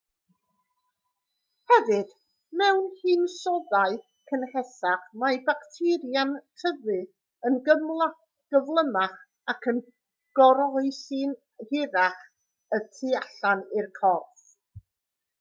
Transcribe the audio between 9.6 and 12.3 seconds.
yn goroesi'n hirach